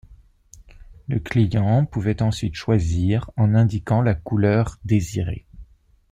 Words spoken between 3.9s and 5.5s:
la couleur désirée.